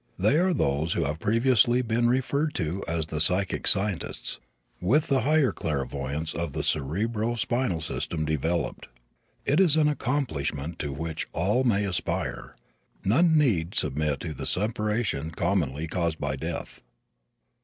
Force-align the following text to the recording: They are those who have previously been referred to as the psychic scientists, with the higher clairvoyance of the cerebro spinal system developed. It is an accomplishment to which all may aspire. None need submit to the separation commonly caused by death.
They 0.17 0.37
are 0.39 0.51
those 0.51 0.93
who 0.93 1.05
have 1.05 1.19
previously 1.19 1.83
been 1.83 2.09
referred 2.09 2.55
to 2.55 2.83
as 2.87 3.05
the 3.05 3.19
psychic 3.21 3.67
scientists, 3.67 4.39
with 4.79 5.05
the 5.09 5.21
higher 5.21 5.51
clairvoyance 5.51 6.33
of 6.33 6.53
the 6.53 6.63
cerebro 6.63 7.35
spinal 7.35 7.81
system 7.81 8.25
developed. 8.25 8.87
It 9.45 9.59
is 9.59 9.77
an 9.77 9.87
accomplishment 9.87 10.79
to 10.79 10.91
which 10.91 11.27
all 11.33 11.63
may 11.63 11.85
aspire. 11.85 12.55
None 13.03 13.37
need 13.37 13.75
submit 13.75 14.21
to 14.21 14.33
the 14.33 14.47
separation 14.47 15.29
commonly 15.29 15.85
caused 15.85 16.17
by 16.17 16.35
death. 16.35 16.81